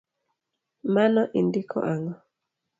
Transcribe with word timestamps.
Mano 0.93 1.21
indiko 1.39 1.77
ang’o? 1.93 2.13